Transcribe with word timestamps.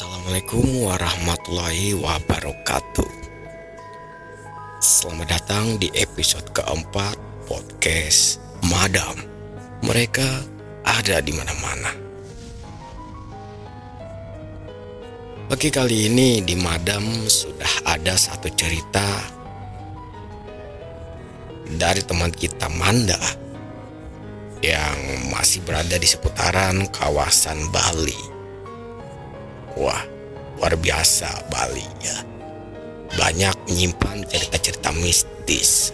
Assalamualaikum 0.00 0.88
warahmatullahi 0.88 1.92
wabarakatuh. 1.92 3.12
Selamat 4.80 5.28
datang 5.28 5.76
di 5.76 5.92
episode 5.92 6.48
keempat 6.56 7.20
podcast 7.44 8.40
Madam. 8.64 9.12
Mereka 9.84 10.24
ada 10.88 11.20
di 11.20 11.36
mana-mana. 11.36 11.92
Bagi 15.52 15.68
kali 15.68 16.08
ini 16.08 16.40
di 16.48 16.56
Madam 16.56 17.28
sudah 17.28 17.84
ada 17.84 18.16
satu 18.16 18.48
cerita 18.56 19.04
dari 21.76 22.00
teman 22.08 22.32
kita 22.32 22.72
Manda 22.72 23.20
yang 24.64 25.28
masih 25.28 25.60
berada 25.60 26.00
di 26.00 26.08
seputaran 26.08 26.88
kawasan 26.88 27.68
Bali. 27.68 28.39
Wah, 29.78 30.02
luar 30.58 30.74
biasa 30.74 31.50
Bali 31.52 31.86
ya. 32.02 32.18
Banyak 33.14 33.70
menyimpan 33.70 34.26
cerita-cerita 34.26 34.90
mistis. 34.98 35.90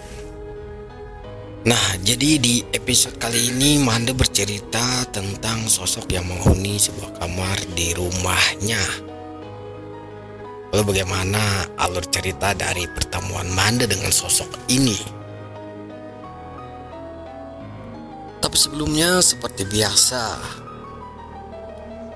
Nah, 1.66 1.98
jadi 1.98 2.38
di 2.38 2.62
episode 2.70 3.18
kali 3.18 3.50
ini 3.50 3.82
Manda 3.82 4.14
bercerita 4.14 5.02
tentang 5.10 5.66
sosok 5.66 6.06
yang 6.14 6.30
menghuni 6.30 6.78
sebuah 6.78 7.18
kamar 7.18 7.58
di 7.74 7.90
rumahnya. 7.90 8.78
Lalu 10.70 10.94
bagaimana 10.94 11.66
alur 11.74 12.06
cerita 12.06 12.54
dari 12.54 12.86
pertemuan 12.86 13.50
Manda 13.50 13.82
dengan 13.82 14.14
sosok 14.14 14.70
ini? 14.70 14.98
Tapi 18.38 18.54
sebelumnya 18.54 19.18
seperti 19.18 19.66
biasa, 19.66 20.22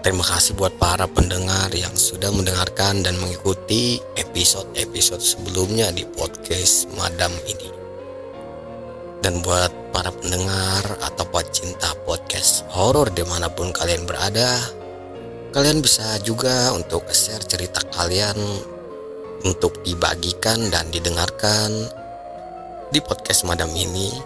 Terima 0.00 0.24
kasih 0.24 0.56
buat 0.56 0.80
para 0.80 1.04
pendengar 1.04 1.68
yang 1.76 1.92
sudah 1.92 2.32
mendengarkan 2.32 3.04
dan 3.04 3.20
mengikuti 3.20 4.00
episode-episode 4.16 5.20
sebelumnya 5.20 5.92
di 5.92 6.08
podcast 6.08 6.88
Madam 6.96 7.28
ini. 7.44 7.68
Dan 9.20 9.44
buat 9.44 9.68
para 9.92 10.08
pendengar 10.08 10.96
atau 11.04 11.28
pecinta 11.28 11.92
podcast 12.08 12.64
horor 12.72 13.12
di 13.12 13.20
mana 13.28 13.52
pun 13.52 13.76
kalian 13.76 14.08
berada, 14.08 14.56
kalian 15.52 15.84
bisa 15.84 16.16
juga 16.24 16.72
untuk 16.72 17.04
share 17.12 17.44
cerita 17.44 17.84
kalian 17.92 18.40
untuk 19.44 19.84
dibagikan 19.84 20.72
dan 20.72 20.88
didengarkan 20.88 21.92
di 22.88 23.04
podcast 23.04 23.44
Madam 23.44 23.68
ini. 23.76 24.16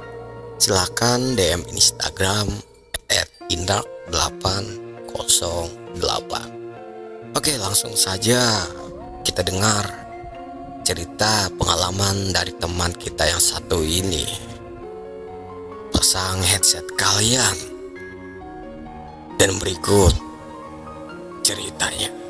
Silahkan 0.54 1.34
DM 1.34 1.66
Instagram 1.74 2.46
at 3.10 3.26
indak8 3.50 4.14
08. 4.14 4.83
Oke, 7.44 7.60
langsung 7.60 7.92
saja 7.92 8.64
kita 9.20 9.44
dengar 9.44 9.84
cerita 10.80 11.52
pengalaman 11.60 12.32
dari 12.32 12.56
teman 12.56 12.88
kita 12.96 13.28
yang 13.28 13.36
satu 13.36 13.84
ini. 13.84 14.24
Pasang 15.92 16.40
headset 16.40 16.88
kalian. 16.96 17.52
Dan 19.36 19.60
berikut 19.60 20.16
ceritanya. 21.44 22.23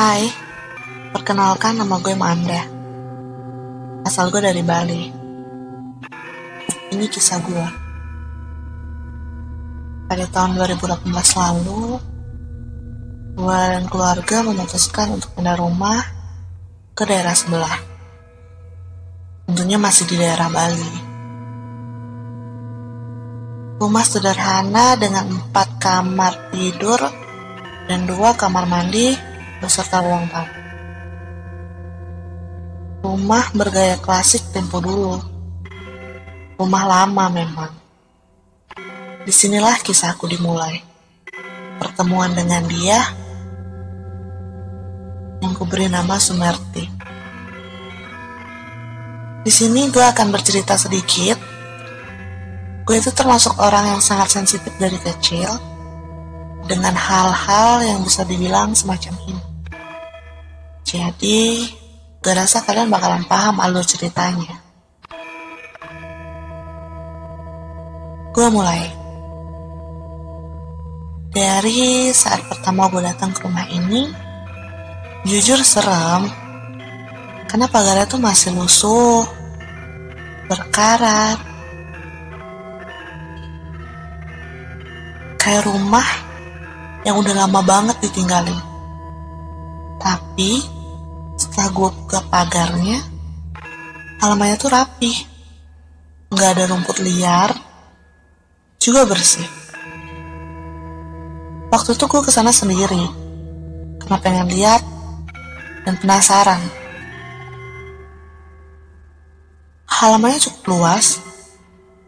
Hai, 0.00 0.32
perkenalkan 1.12 1.76
nama 1.76 2.00
gue 2.00 2.16
Manda. 2.16 2.64
Asal 4.00 4.32
gue 4.32 4.40
dari 4.40 4.64
Bali. 4.64 5.12
Ini 6.88 7.04
kisah 7.04 7.36
gue. 7.44 7.66
Pada 10.08 10.24
tahun 10.32 10.56
2018 10.56 11.04
lalu, 11.36 12.00
gue 13.36 13.60
dan 13.76 13.84
keluarga 13.92 14.40
memutuskan 14.40 15.20
untuk 15.20 15.36
pindah 15.36 15.60
rumah 15.60 16.00
ke 16.96 17.04
daerah 17.04 17.36
sebelah. 17.36 17.76
Tentunya 19.52 19.76
masih 19.76 20.08
di 20.08 20.16
daerah 20.16 20.48
Bali. 20.48 20.92
Rumah 23.84 24.04
sederhana 24.08 24.96
dengan 24.96 25.28
empat 25.28 25.76
kamar 25.76 26.48
tidur 26.56 27.04
dan 27.84 28.08
dua 28.08 28.32
kamar 28.32 28.64
mandi 28.64 29.28
beserta 29.60 30.00
ruang 30.00 30.26
tamu. 30.32 30.56
Rumah 33.00 33.46
bergaya 33.56 33.96
klasik 34.00 34.44
tempo 34.52 34.80
dulu. 34.80 35.20
Rumah 36.60 36.84
lama 36.84 37.24
memang. 37.32 37.72
Di 39.24 39.32
sinilah 39.32 39.80
kisahku 39.80 40.28
dimulai. 40.28 40.80
Pertemuan 41.80 42.36
dengan 42.36 42.60
dia 42.68 43.00
yang 45.40 45.56
kuberi 45.56 45.88
nama 45.88 46.20
Sumerti. 46.20 46.84
Di 49.40 49.48
sini 49.48 49.88
gue 49.88 50.04
akan 50.04 50.28
bercerita 50.28 50.76
sedikit. 50.76 51.40
Gue 52.84 53.00
itu 53.00 53.08
termasuk 53.16 53.56
orang 53.56 53.96
yang 53.96 54.00
sangat 54.04 54.28
sensitif 54.28 54.72
dari 54.76 55.00
kecil 55.00 55.48
dengan 56.68 56.92
hal-hal 56.92 57.80
yang 57.80 58.04
bisa 58.04 58.28
dibilang 58.28 58.76
semacam 58.76 59.16
ini. 59.24 59.39
Jadi, 60.90 61.70
gue 62.18 62.32
rasa 62.34 62.66
kalian 62.66 62.90
bakalan 62.90 63.22
paham 63.30 63.62
alur 63.62 63.86
ceritanya. 63.86 64.58
Gue 68.34 68.46
mulai. 68.50 68.90
Dari 71.30 72.10
saat 72.10 72.42
pertama 72.50 72.90
gue 72.90 73.06
datang 73.06 73.30
ke 73.30 73.46
rumah 73.46 73.70
ini, 73.70 74.10
jujur 75.30 75.62
serem. 75.62 76.26
Karena 77.46 77.70
pagarnya 77.70 78.10
tuh 78.10 78.18
masih 78.18 78.50
lusuh, 78.58 79.22
berkarat. 80.50 81.38
Kayak 85.38 85.70
rumah 85.70 86.08
yang 87.06 87.14
udah 87.14 87.46
lama 87.46 87.62
banget 87.62 87.94
ditinggalin. 88.02 88.58
Tapi 90.02 90.79
setelah 91.50 91.74
gue 91.74 91.90
buka 92.06 92.22
pagarnya, 92.30 93.02
halamannya 94.22 94.54
tuh 94.54 94.70
rapi. 94.70 95.26
Nggak 96.30 96.50
ada 96.54 96.64
rumput 96.70 97.02
liar, 97.02 97.50
juga 98.78 99.02
bersih. 99.02 99.42
Waktu 101.74 101.98
itu 101.98 102.06
gue 102.06 102.22
ke 102.22 102.30
sana 102.30 102.54
sendiri, 102.54 103.02
karena 103.98 104.16
pengen 104.22 104.46
lihat 104.46 104.78
dan 105.82 105.98
penasaran. 105.98 106.62
Halamannya 109.90 110.38
cukup 110.38 110.78
luas, 110.78 111.18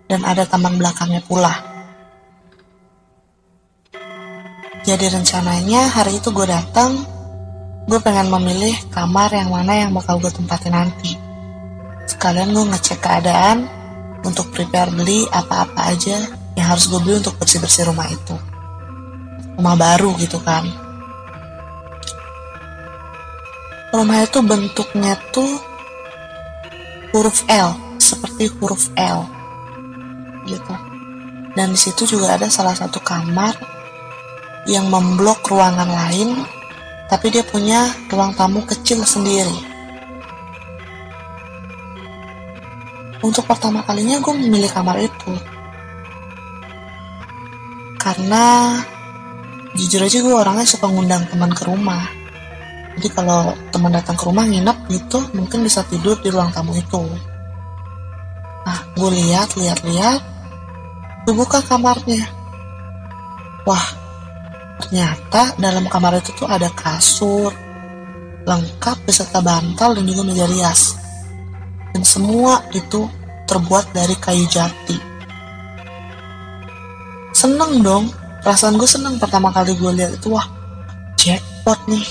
dan 0.06 0.22
ada 0.22 0.46
taman 0.46 0.78
belakangnya 0.78 1.18
pula. 1.26 1.50
Jadi 4.86 5.10
rencananya 5.10 5.90
hari 5.90 6.22
itu 6.22 6.30
gue 6.30 6.46
datang 6.46 7.06
gue 7.82 7.98
pengen 7.98 8.30
memilih 8.30 8.74
kamar 8.94 9.34
yang 9.34 9.50
mana 9.50 9.86
yang 9.86 9.90
bakal 9.90 10.22
gue 10.22 10.30
tempatin 10.30 10.74
nanti. 10.74 11.18
Sekalian 12.06 12.54
gue 12.54 12.64
ngecek 12.70 13.02
keadaan 13.02 13.66
untuk 14.22 14.54
prepare 14.54 14.94
beli 14.94 15.26
apa-apa 15.34 15.90
aja 15.90 16.18
yang 16.54 16.66
harus 16.66 16.86
gue 16.86 17.00
beli 17.02 17.18
untuk 17.18 17.34
bersih-bersih 17.42 17.90
rumah 17.90 18.06
itu. 18.06 18.36
Rumah 19.58 19.76
baru 19.76 20.14
gitu 20.22 20.38
kan. 20.40 20.64
Rumah 23.92 24.18
itu 24.24 24.38
bentuknya 24.40 25.18
tuh 25.34 25.52
huruf 27.12 27.44
L, 27.50 27.76
seperti 28.00 28.48
huruf 28.56 28.88
L. 28.96 29.28
Gitu. 30.48 30.74
Dan 31.52 31.76
di 31.76 31.78
situ 31.78 32.08
juga 32.08 32.40
ada 32.40 32.48
salah 32.48 32.72
satu 32.72 33.02
kamar 33.04 33.52
yang 34.64 34.88
memblok 34.88 35.44
ruangan 35.50 35.90
lain 35.90 36.40
tapi 37.12 37.28
dia 37.28 37.44
punya 37.44 37.92
ruang 38.08 38.32
tamu 38.32 38.64
kecil 38.64 39.04
sendiri. 39.04 39.52
Untuk 43.20 43.44
pertama 43.44 43.84
kalinya 43.84 44.16
gue 44.16 44.32
memilih 44.32 44.72
kamar 44.72 44.96
itu. 44.96 45.32
Karena 48.00 48.80
jujur 49.76 50.00
aja 50.04 50.18
gue 50.20 50.34
orangnya 50.34 50.64
suka 50.68 50.88
ngundang 50.88 51.28
teman 51.28 51.52
ke 51.52 51.64
rumah. 51.68 52.04
jadi 52.92 53.08
kalau 53.16 53.56
teman 53.72 53.88
datang 53.88 54.16
ke 54.20 54.24
rumah 54.28 54.44
nginep 54.44 54.78
gitu 54.92 55.24
mungkin 55.32 55.64
bisa 55.64 55.80
tidur 55.88 56.12
di 56.20 56.28
ruang 56.28 56.52
tamu 56.52 56.76
itu 56.76 57.00
nah 58.68 58.78
gue 58.94 59.10
lihat 59.16 59.48
lihat 59.56 59.80
lihat 59.88 60.20
gue 61.24 61.32
buka 61.32 61.64
kamarnya 61.64 62.28
wah 63.64 64.01
ternyata 64.82 65.54
dalam 65.62 65.86
kamar 65.86 66.18
itu 66.18 66.34
tuh 66.34 66.50
ada 66.50 66.66
kasur 66.74 67.54
lengkap 68.42 68.98
beserta 69.06 69.38
bantal 69.38 69.94
dan 69.94 70.04
juga 70.04 70.22
meja 70.26 70.46
rias. 70.50 70.98
Dan 71.94 72.02
semua 72.02 72.58
itu 72.74 73.06
terbuat 73.46 73.94
dari 73.94 74.16
kayu 74.18 74.42
jati. 74.50 74.98
Seneng 77.30 77.84
dong. 77.84 78.10
Perasaan 78.42 78.74
gue 78.74 78.90
seneng 78.90 79.22
pertama 79.22 79.54
kali 79.54 79.78
gue 79.78 79.92
lihat 79.94 80.18
itu. 80.18 80.34
Wah 80.34 80.46
jackpot 81.14 81.78
nih. 81.86 82.06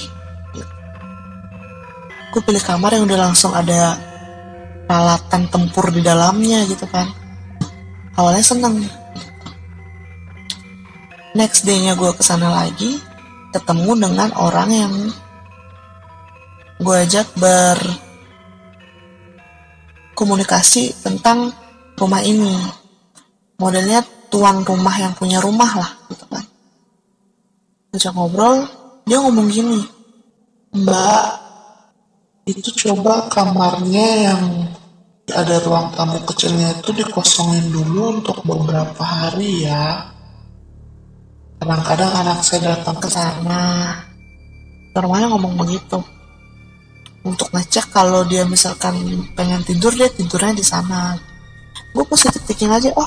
Gue 2.32 2.42
pilih 2.48 2.64
kamar 2.64 2.96
yang 2.96 3.04
udah 3.04 3.20
langsung 3.28 3.52
ada 3.52 4.00
peralatan 4.88 5.52
tempur 5.52 5.92
di 5.92 6.00
dalamnya 6.00 6.64
gitu 6.72 6.88
kan. 6.88 7.12
Awalnya 8.16 8.44
seneng 8.44 8.88
next 11.38 11.64
day-nya 11.64 11.96
gue 11.96 12.12
ke 12.16 12.24
sana 12.24 12.52
lagi 12.52 13.00
ketemu 13.52 13.96
dengan 14.00 14.32
orang 14.40 14.70
yang 14.72 14.94
gue 16.82 16.96
ajak 17.08 17.28
berkomunikasi 20.16 20.96
tentang 21.04 21.52
rumah 22.00 22.24
ini. 22.24 22.56
Modelnya 23.62 24.02
tuan 24.34 24.66
rumah 24.66 24.96
yang 24.98 25.14
punya 25.14 25.38
rumah 25.44 25.70
lah 25.78 25.92
gitu 26.10 26.26
kan. 26.32 26.42
Ajak 27.94 28.16
ngobrol 28.16 28.66
dia 29.06 29.18
ngomong 29.20 29.50
gini 29.50 29.82
mbak 30.72 31.26
itu 32.48 32.70
coba 32.88 33.28
kamarnya 33.28 34.08
yang 34.32 34.72
ada 35.32 35.60
ruang 35.64 35.92
tamu 35.96 36.20
kecilnya 36.24 36.80
itu 36.80 36.96
dikosongin 36.96 37.72
dulu 37.72 38.20
untuk 38.20 38.40
beberapa 38.44 39.04
hari 39.04 39.68
ya 39.68 40.12
kadang-kadang 41.62 42.10
anak 42.10 42.42
saya 42.42 42.74
datang 42.74 42.98
ke 42.98 43.06
sana 43.06 43.94
rumahnya 44.98 45.30
ngomong 45.30 45.62
begitu. 45.62 46.02
Untuk 47.22 47.54
ngecek 47.54 47.94
kalau 47.94 48.26
dia 48.26 48.42
misalkan 48.50 48.98
pengen 49.38 49.62
tidur 49.62 49.94
dia 49.94 50.10
tidurnya 50.10 50.58
di 50.58 50.66
sana. 50.66 51.14
Gue 51.94 52.02
positif 52.10 52.42
thinking 52.50 52.74
aja 52.74 52.90
oh 52.98 53.06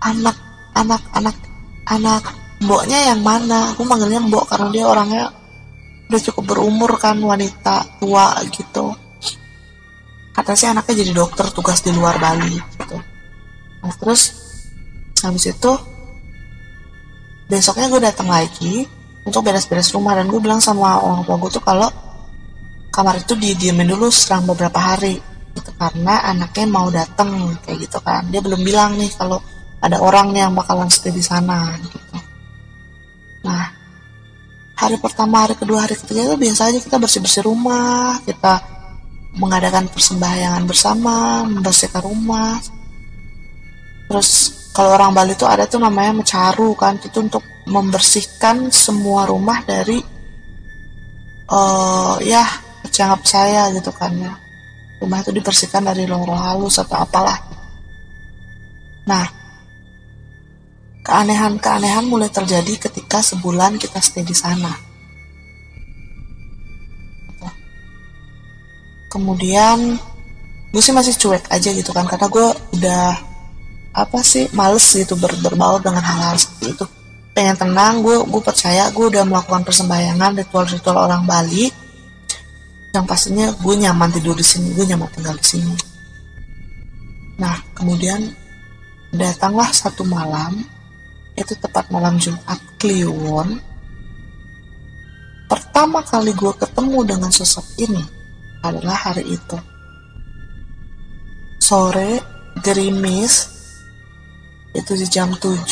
anak 0.00 0.32
anak 0.72 1.04
anak 1.12 1.36
anak 1.84 2.22
mboknya 2.64 3.12
yang 3.12 3.20
mana? 3.20 3.76
Aku 3.76 3.84
manggilnya 3.84 4.24
mbok 4.24 4.48
karena 4.48 4.72
dia 4.72 4.84
orangnya 4.88 5.24
udah 6.08 6.20
cukup 6.32 6.44
berumur 6.48 6.96
kan 6.96 7.20
wanita 7.20 8.00
tua 8.00 8.40
gitu. 8.48 8.96
Kata 10.32 10.56
sih 10.56 10.72
anaknya 10.72 11.04
jadi 11.04 11.12
dokter 11.12 11.44
tugas 11.52 11.84
di 11.84 11.92
luar 11.92 12.16
Bali 12.16 12.56
gitu. 12.56 12.96
Nah, 13.84 13.92
terus 14.00 14.32
habis 15.20 15.44
itu 15.44 15.93
besoknya 17.50 17.86
gue 17.92 18.00
datang 18.00 18.28
lagi 18.28 18.88
untuk 19.24 19.44
beres-beres 19.44 19.92
rumah 19.92 20.16
dan 20.16 20.28
gue 20.28 20.40
bilang 20.40 20.60
sama 20.60 21.00
orang 21.00 21.24
tua 21.24 21.36
gue 21.40 21.50
tuh 21.52 21.64
kalau 21.64 21.88
kamar 22.92 23.20
itu 23.20 23.34
didiemin 23.34 23.90
dulu 23.90 24.08
selang 24.12 24.44
beberapa 24.46 24.78
hari 24.78 25.18
gitu 25.54 25.70
karena 25.78 26.24
anaknya 26.28 26.66
mau 26.66 26.88
datang 26.90 27.54
kayak 27.62 27.86
gitu 27.86 27.98
kan 28.02 28.26
dia 28.30 28.42
belum 28.42 28.60
bilang 28.62 28.98
nih 28.98 29.10
kalau 29.14 29.38
ada 29.84 30.00
orang 30.00 30.32
yang 30.32 30.56
bakalan 30.56 30.88
stay 30.88 31.12
di 31.12 31.20
sana 31.20 31.76
gitu. 31.84 32.00
Nah, 33.44 33.68
hari 34.80 34.96
pertama, 34.96 35.44
hari 35.44 35.52
kedua, 35.60 35.84
hari 35.84 35.92
ketiga 36.00 36.32
itu 36.32 36.36
biasa 36.40 36.72
aja 36.72 36.78
kita 36.80 36.96
bersih-bersih 36.96 37.44
rumah, 37.44 38.16
kita 38.24 38.64
mengadakan 39.36 39.84
persembahyangan 39.92 40.64
bersama, 40.64 41.44
membersihkan 41.44 42.00
rumah. 42.00 42.56
Terus 44.08 44.30
kalau 44.74 44.98
orang 44.98 45.14
Bali 45.14 45.38
itu 45.38 45.46
ada 45.46 45.70
tuh 45.70 45.78
namanya 45.78 46.10
mecaru 46.10 46.74
kan, 46.74 46.98
itu 46.98 47.22
untuk 47.22 47.46
membersihkan 47.70 48.68
semua 48.74 49.24
rumah 49.24 49.62
dari 49.62 50.02
uh, 51.48 52.18
ya 52.20 52.42
anggap 52.94 53.22
saya 53.22 53.70
gitu 53.70 53.94
kan 53.94 54.10
ya. 54.18 54.34
Rumah 54.98 55.22
itu 55.22 55.30
dibersihkan 55.30 55.86
dari 55.86 56.04
roh-roh 56.04 56.36
halus 56.36 56.82
atau 56.82 56.98
apalah. 56.98 57.38
Nah, 59.06 59.44
Keanehan-keanehan 61.04 62.08
mulai 62.08 62.32
terjadi 62.32 62.88
ketika 62.88 63.20
sebulan 63.20 63.76
kita 63.76 64.00
stay 64.00 64.24
di 64.24 64.32
sana. 64.32 64.72
Kemudian 69.12 70.00
gue 70.72 70.82
sih 70.82 70.96
masih 70.96 71.12
cuek 71.20 71.44
aja 71.52 71.70
gitu 71.70 71.92
kan 71.92 72.08
karena 72.08 72.26
gue 72.26 72.48
udah 72.80 73.06
apa 73.94 74.18
sih 74.26 74.50
males 74.50 74.82
gitu 74.90 75.14
ber 75.14 75.30
berbaur 75.38 75.78
dengan 75.78 76.02
hal-hal 76.02 76.34
seperti 76.34 76.74
itu. 76.74 76.84
Pengen 77.30 77.54
tenang 77.54 78.02
gue 78.02 78.18
gue 78.26 78.42
percaya 78.42 78.90
gue 78.90 79.06
udah 79.06 79.22
melakukan 79.22 79.62
persembahyangan 79.62 80.34
ritual-ritual 80.42 80.98
orang 80.98 81.22
Bali 81.22 81.70
yang 82.90 83.06
pastinya 83.06 83.54
gue 83.54 83.74
nyaman 83.78 84.10
tidur 84.10 84.34
di 84.34 84.42
sini 84.42 84.74
gue 84.74 84.82
nyaman 84.82 85.06
tinggal 85.14 85.38
di 85.38 85.46
sini. 85.46 85.74
Nah 87.38 87.54
kemudian 87.78 88.34
datanglah 89.14 89.70
satu 89.70 90.02
malam 90.02 90.66
itu 91.38 91.54
tepat 91.58 91.86
malam 91.94 92.18
Jumat 92.18 92.58
Kliwon. 92.82 93.62
Pertama 95.46 96.02
kali 96.02 96.34
gue 96.34 96.52
ketemu 96.58 96.98
dengan 97.06 97.30
sosok 97.30 97.78
ini 97.78 98.02
adalah 98.62 99.10
hari 99.10 99.38
itu. 99.38 99.58
Sore 101.62 102.22
gerimis 102.62 103.53
itu 104.74 104.92
di 104.98 105.06
jam 105.06 105.30
7 105.30 105.64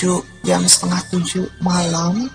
jam 0.47 0.63
setengah 0.63 1.03
7 1.11 1.63
malam 1.63 2.31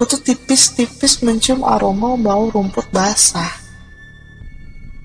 tuh 0.00 0.20
tipis-tipis 0.20 1.20
mencium 1.24 1.64
aroma 1.64 2.16
bau 2.16 2.48
rumput 2.52 2.88
basah 2.92 3.52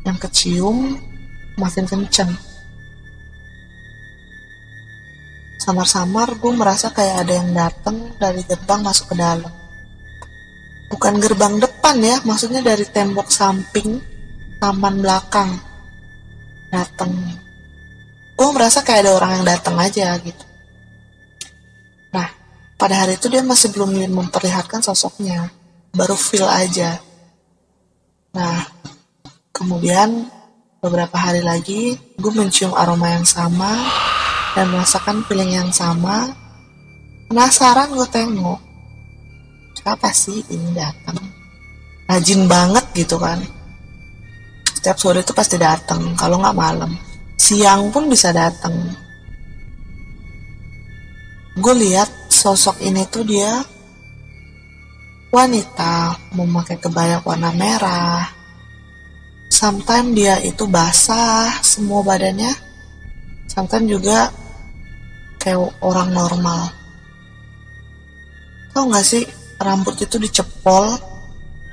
yang 0.07 0.15
kecium 0.19 0.99
makin 1.59 1.85
kenceng 1.85 2.31
Samar-samar 5.61 6.41
gue 6.41 6.53
merasa 6.57 6.89
kayak 6.89 7.21
ada 7.21 7.33
yang 7.37 7.53
datang 7.53 8.17
dari 8.17 8.41
gerbang 8.41 8.81
masuk 8.81 9.13
ke 9.13 9.15
dalam. 9.21 9.53
Bukan 10.89 11.21
gerbang 11.21 11.61
depan 11.61 12.01
ya, 12.01 12.17
maksudnya 12.25 12.65
dari 12.65 12.81
tembok 12.81 13.29
samping 13.29 14.01
taman 14.57 15.05
belakang. 15.05 15.61
Datang. 16.73 17.13
Gue 18.41 18.49
merasa 18.57 18.81
kayak 18.81 19.05
ada 19.05 19.11
orang 19.21 19.31
yang 19.37 19.45
datang 19.45 19.77
aja 19.77 20.17
gitu. 20.17 20.45
Nah, 22.09 22.25
pada 22.73 23.05
hari 23.05 23.21
itu 23.21 23.29
dia 23.29 23.45
masih 23.45 23.69
belum 23.69 23.93
memperlihatkan 24.09 24.81
sosoknya. 24.81 25.53
Baru 25.93 26.17
feel 26.17 26.49
aja. 26.49 26.97
Nah, 28.33 28.65
kemudian 29.53 30.25
beberapa 30.81 31.13
hari 31.21 31.45
lagi 31.45 31.93
gue 32.17 32.33
mencium 32.33 32.73
aroma 32.73 33.13
yang 33.13 33.29
sama 33.29 33.77
dan 34.57 34.73
merasakan 34.73 35.21
feeling 35.29 35.53
yang 35.53 35.69
sama 35.69 36.33
penasaran 37.29 37.93
gue 37.93 38.09
tengok 38.09 38.57
siapa 39.77 40.09
sih 40.09 40.41
ini 40.49 40.73
datang 40.73 41.21
rajin 42.09 42.49
banget 42.49 42.81
gitu 42.97 43.21
kan 43.21 43.37
setiap 44.73 44.97
sore 44.97 45.21
itu 45.21 45.37
pasti 45.37 45.61
datang 45.61 46.17
kalau 46.17 46.41
nggak 46.41 46.57
malam 46.57 47.10
siang 47.41 47.89
pun 47.89 48.05
bisa 48.05 48.29
datang. 48.29 48.77
Gue 51.57 51.73
lihat 51.73 52.29
sosok 52.29 52.77
ini 52.85 53.01
tuh 53.09 53.25
dia 53.25 53.65
wanita 55.33 56.21
memakai 56.37 56.77
kebaya 56.77 57.17
warna 57.25 57.49
merah. 57.57 58.29
Sometimes 59.49 60.13
dia 60.13 60.37
itu 60.45 60.69
basah 60.69 61.49
semua 61.65 62.05
badannya. 62.05 62.53
Sometimes 63.49 63.89
juga 63.89 64.29
kayak 65.41 65.81
orang 65.81 66.13
normal. 66.13 66.69
Tau 68.71 68.85
gak 68.85 69.03
sih 69.03 69.25
rambut 69.57 69.97
itu 69.97 70.21
dicepol? 70.21 70.93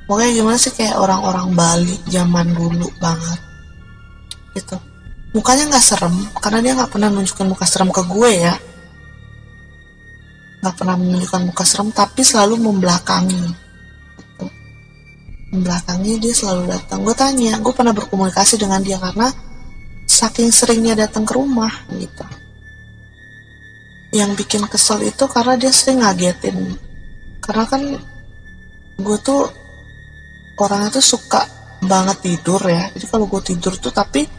Pokoknya 0.09 0.33
gimana 0.33 0.57
sih 0.57 0.73
kayak 0.73 0.97
orang-orang 0.97 1.53
Bali 1.53 1.97
zaman 2.09 2.57
dulu 2.57 2.89
banget. 2.99 3.41
Gitu 4.57 4.88
mukanya 5.39 5.71
nggak 5.71 5.87
serem 5.87 6.15
karena 6.43 6.59
dia 6.59 6.73
nggak 6.75 6.91
pernah 6.91 7.09
menunjukkan 7.15 7.47
muka 7.47 7.63
serem 7.63 7.95
ke 7.95 8.03
gue 8.03 8.31
ya. 8.43 8.55
Nggak 10.59 10.75
pernah 10.75 10.97
menunjukkan 10.99 11.43
muka 11.47 11.63
serem 11.63 11.95
tapi 11.95 12.27
selalu 12.27 12.59
membelakangi. 12.59 13.47
Membelakangi 15.55 16.19
dia 16.19 16.35
selalu 16.35 16.75
datang. 16.75 17.07
Gue 17.07 17.15
tanya 17.15 17.55
gue 17.63 17.71
pernah 17.71 17.95
berkomunikasi 17.95 18.59
dengan 18.59 18.83
dia 18.83 18.99
karena 18.99 19.31
saking 20.11 20.51
seringnya 20.51 20.99
datang 21.07 21.23
ke 21.23 21.39
rumah 21.39 21.71
gitu. 21.95 22.27
Yang 24.11 24.43
bikin 24.43 24.67
kesel 24.67 25.07
itu 25.07 25.23
karena 25.31 25.55
dia 25.55 25.71
sering 25.71 26.03
ngagetin. 26.03 26.75
Karena 27.39 27.63
kan 27.63 27.83
gue 28.99 29.19
tuh 29.23 29.47
orang 30.59 30.91
itu 30.91 30.99
suka 30.99 31.47
banget 31.87 32.27
tidur 32.27 32.59
ya. 32.67 32.91
Jadi 32.91 33.07
kalau 33.07 33.31
gue 33.31 33.39
tidur 33.47 33.79
tuh 33.79 33.95
tapi 33.95 34.38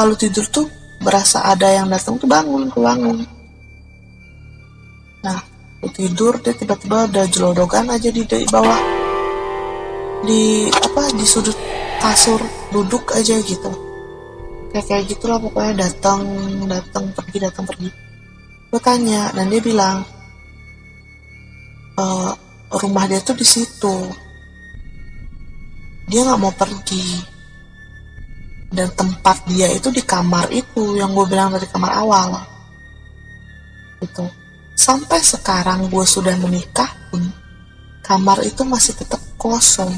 kalau 0.00 0.16
tidur 0.16 0.48
tuh 0.48 0.64
berasa 1.04 1.44
ada 1.44 1.68
yang 1.68 1.92
datang 1.92 2.16
tuh 2.16 2.24
bangun 2.24 2.72
gue 2.72 2.80
bangun 2.80 3.20
nah 5.20 5.50
tidur 5.88 6.36
dia 6.44 6.52
tiba-tiba 6.52 7.08
ada 7.08 7.24
jelodogan 7.24 7.88
aja 7.88 8.12
di, 8.12 8.20
di 8.20 8.48
bawah. 8.52 8.80
Di 10.20 10.68
apa 10.68 11.08
di 11.16 11.24
sudut 11.24 11.56
kasur 12.04 12.40
duduk 12.68 13.16
aja 13.16 13.40
gitu. 13.40 13.72
Kayak 14.70 14.86
kayak 14.86 15.04
gitulah 15.08 15.40
pokoknya 15.40 15.88
datang 15.88 16.22
datang 16.68 17.04
pergi 17.16 17.38
datang 17.40 17.64
pergi. 17.64 17.88
Gue 18.68 18.80
tanya 18.84 19.32
dan 19.32 19.48
dia 19.48 19.58
bilang 19.64 20.04
e, 21.96 22.04
rumah 22.76 23.08
dia 23.08 23.24
tuh 23.24 23.34
di 23.34 23.46
situ. 23.48 23.96
Dia 26.12 26.28
nggak 26.28 26.38
mau 26.38 26.52
pergi 26.52 27.29
dan 28.70 28.88
tempat 28.94 29.42
dia 29.50 29.66
itu 29.74 29.90
di 29.90 30.02
kamar 30.02 30.46
itu 30.54 30.94
yang 30.94 31.10
gue 31.10 31.26
bilang 31.26 31.50
dari 31.50 31.66
kamar 31.66 31.90
awal. 31.90 32.38
Itu 33.98 34.24
sampai 34.78 35.18
sekarang 35.20 35.90
gue 35.90 36.06
sudah 36.06 36.38
menikah 36.38 36.88
pun 37.10 37.20
kamar 38.06 38.46
itu 38.46 38.62
masih 38.62 38.94
tetap 38.94 39.18
kosong. 39.34 39.90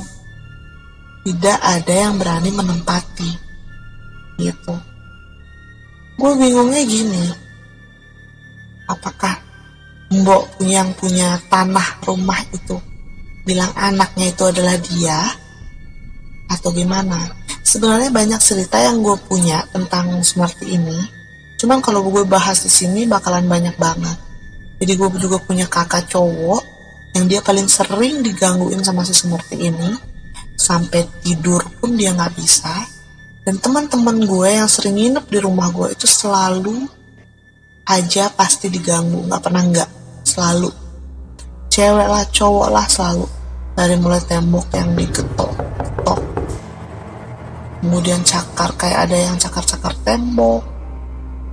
Tidak 1.23 1.59
ada 1.63 1.95
yang 1.95 2.19
berani 2.19 2.51
menempati. 2.51 3.31
Gitu. 4.41 4.75
Gue 6.19 6.33
bingungnya 6.35 6.83
gini. 6.83 7.25
Apakah 8.91 9.39
mbok 10.11 10.59
yang 10.67 10.91
punya 10.99 11.39
tanah 11.47 12.03
rumah 12.05 12.37
itu 12.53 12.77
bilang 13.47 13.71
anaknya 13.79 14.29
itu 14.29 14.43
adalah 14.45 14.77
dia 14.77 15.19
atau 16.53 16.69
gimana 16.75 17.42
sebenarnya 17.73 18.13
banyak 18.13 18.41
cerita 18.45 18.77
yang 18.77 19.01
gue 19.01 19.17
punya 19.25 19.65
tentang 19.73 20.21
seperti 20.21 20.77
ini. 20.77 21.09
Cuman 21.57 21.81
kalau 21.81 22.05
gue 22.05 22.29
bahas 22.29 22.61
di 22.61 22.69
sini 22.69 23.09
bakalan 23.09 23.49
banyak 23.49 23.73
banget. 23.81 24.13
Jadi 24.77 24.93
gue 24.93 25.09
juga 25.17 25.41
punya 25.41 25.65
kakak 25.65 26.05
cowok 26.13 26.61
yang 27.17 27.25
dia 27.33 27.41
paling 27.41 27.65
sering 27.65 28.21
digangguin 28.21 28.85
sama 28.85 29.01
si 29.09 29.17
seperti 29.17 29.73
ini. 29.73 29.97
Sampai 30.53 31.09
tidur 31.25 31.65
pun 31.81 31.97
dia 31.97 32.13
nggak 32.13 32.37
bisa. 32.37 32.85
Dan 33.43 33.57
teman-teman 33.57 34.21
gue 34.21 34.49
yang 34.53 34.69
sering 34.69 35.01
nginep 35.01 35.25
di 35.33 35.39
rumah 35.41 35.73
gue 35.73 35.97
itu 35.97 36.05
selalu 36.05 36.85
aja 37.89 38.29
pasti 38.37 38.69
diganggu. 38.69 39.33
Nggak 39.33 39.43
pernah 39.49 39.63
nggak. 39.65 39.91
Selalu. 40.29 40.71
Cewek 41.73 42.09
lah 42.11 42.25
cowok 42.29 42.69
lah 42.69 42.85
selalu. 42.85 43.27
Dari 43.73 43.97
mulai 43.97 44.21
tembok 44.29 44.69
yang 44.77 44.93
diketok 44.93 45.53
ketok 45.57 45.62
kemudian 47.83 48.23
cakar 48.23 48.71
kayak 48.79 49.11
ada 49.11 49.19
yang 49.19 49.35
cakar-cakar 49.35 49.93
tembok. 50.07 50.63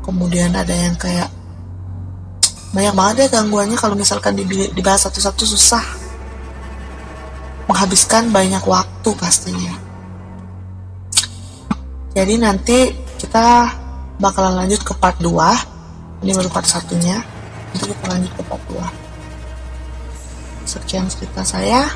Kemudian 0.06 0.54
ada 0.54 0.70
yang 0.70 0.94
kayak 0.94 1.28
banyak 2.70 2.94
banget 2.94 3.16
ya 3.26 3.42
gangguannya. 3.42 3.76
Kalau 3.76 3.98
misalkan 3.98 4.38
dibahas 4.78 5.10
satu-satu 5.10 5.44
susah. 5.44 5.82
Menghabiskan 7.66 8.30
banyak 8.30 8.62
waktu 8.62 9.10
pastinya. 9.18 9.74
Jadi 12.14 12.34
nanti 12.38 12.94
kita 13.18 13.70
bakalan 14.22 14.66
lanjut 14.66 14.82
ke 14.86 14.94
part 14.98 15.18
2 15.22 16.26
ini 16.26 16.32
baru 16.34 16.50
part 16.50 16.66
satunya. 16.66 17.22
Nanti 17.74 17.86
kita 17.90 18.06
lanjut 18.06 18.32
ke 18.38 18.42
part 18.46 18.64
2 18.70 18.82
sekian 20.70 21.10
cerita 21.10 21.42
saya. 21.42 21.90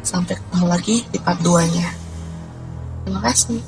Sampai 0.00 0.36
ketemu 0.36 0.64
lagi 0.64 1.04
di 1.12 1.20
part 1.20 1.36
2 1.44 1.76
nya 1.76 2.00
terima 3.10 3.26
kasih 3.26 3.58